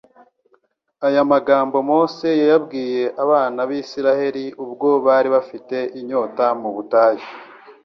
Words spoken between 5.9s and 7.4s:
inyota mu butayu,